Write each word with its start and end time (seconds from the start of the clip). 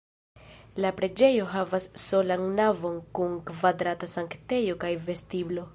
La 0.85 0.89
preĝejo 1.01 1.43
havas 1.51 1.85
solan 2.05 2.49
navon 2.61 2.99
kun 3.19 3.37
kvadrata 3.51 4.13
sanktejo 4.17 4.81
kaj 4.85 4.95
vestiblo. 5.11 5.67